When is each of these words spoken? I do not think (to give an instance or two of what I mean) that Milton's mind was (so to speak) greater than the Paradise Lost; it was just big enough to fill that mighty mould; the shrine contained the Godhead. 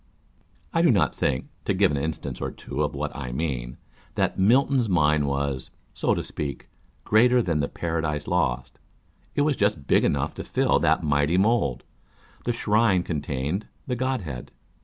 I 0.73 0.81
do 0.81 0.89
not 0.89 1.13
think 1.13 1.45
(to 1.65 1.75
give 1.75 1.91
an 1.91 1.97
instance 1.97 2.41
or 2.41 2.49
two 2.49 2.81
of 2.81 2.95
what 2.95 3.15
I 3.15 3.31
mean) 3.31 3.77
that 4.15 4.39
Milton's 4.39 4.89
mind 4.89 5.27
was 5.27 5.69
(so 5.93 6.15
to 6.15 6.23
speak) 6.23 6.69
greater 7.03 7.39
than 7.43 7.59
the 7.59 7.67
Paradise 7.67 8.25
Lost; 8.25 8.79
it 9.35 9.41
was 9.41 9.55
just 9.55 9.85
big 9.85 10.03
enough 10.03 10.33
to 10.33 10.43
fill 10.43 10.79
that 10.79 11.03
mighty 11.03 11.37
mould; 11.37 11.83
the 12.45 12.51
shrine 12.51 13.03
contained 13.03 13.67
the 13.85 13.95
Godhead. 13.95 14.49